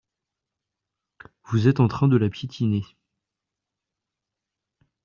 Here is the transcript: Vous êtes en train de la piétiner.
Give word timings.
Vous 1.43 1.67
êtes 1.67 1.79
en 1.79 1.87
train 1.87 2.07
de 2.07 2.17
la 2.17 2.27
piétiner. 2.27 2.83